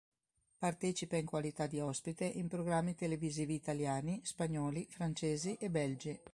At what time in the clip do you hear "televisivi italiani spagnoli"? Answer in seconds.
2.95-4.87